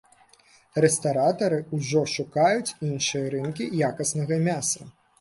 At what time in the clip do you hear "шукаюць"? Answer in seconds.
2.15-2.75